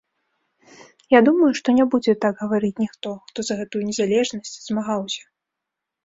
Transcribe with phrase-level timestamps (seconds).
[1.13, 5.23] Я думаю, што не будзе так гаварыць ніхто, хто за гэтую незалежнасць змагаўся.